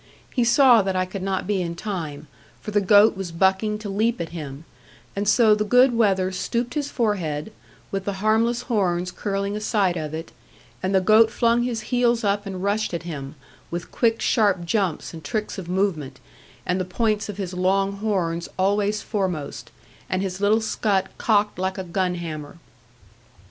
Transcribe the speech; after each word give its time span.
He 0.33 0.43
saw 0.43 0.81
that 0.81 0.95
I 0.95 1.05
could 1.05 1.21
not 1.21 1.45
be 1.45 1.61
in 1.61 1.75
time, 1.75 2.25
for 2.59 2.71
the 2.71 2.81
goat 2.81 3.15
was 3.15 3.31
bucking 3.31 3.77
to 3.77 3.87
leap 3.87 4.19
at 4.19 4.29
him, 4.29 4.65
and 5.15 5.29
so 5.29 5.53
the 5.53 5.63
good 5.63 5.93
wether 5.93 6.31
stooped 6.31 6.73
his 6.73 6.89
forehead, 6.89 7.53
with 7.91 8.05
the 8.05 8.13
harmless 8.13 8.63
horns 8.63 9.11
curling 9.11 9.55
aside 9.55 9.97
of 9.97 10.15
it; 10.15 10.31
and 10.81 10.95
the 10.95 11.01
goat 11.01 11.29
flung 11.29 11.61
his 11.61 11.81
heels 11.81 12.23
up, 12.23 12.47
and 12.47 12.63
rushed 12.63 12.95
at 12.95 13.03
him, 13.03 13.35
with 13.69 13.91
quick 13.91 14.21
sharp 14.21 14.65
jumps 14.65 15.13
and 15.13 15.23
tricks 15.23 15.59
of 15.59 15.69
movement, 15.69 16.19
and 16.65 16.81
the 16.81 16.83
points 16.83 17.29
of 17.29 17.37
his 17.37 17.53
long 17.53 17.97
horns 17.97 18.49
always 18.57 19.03
foremost, 19.03 19.69
and 20.09 20.23
his 20.23 20.41
little 20.41 20.61
scut 20.61 21.09
cocked 21.19 21.59
like 21.59 21.77
a 21.77 21.83
gun 21.83 22.15
hammer. 22.15 22.57